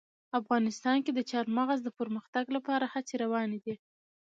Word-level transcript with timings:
افغانستان 0.39 0.97
کې 1.05 1.11
د 1.13 1.19
چار 1.31 1.45
مغز 1.57 1.79
د 1.83 1.89
پرمختګ 1.99 2.45
لپاره 2.55 2.85
هڅې 2.93 3.15
روانې 3.23 3.59
دي. 3.65 3.75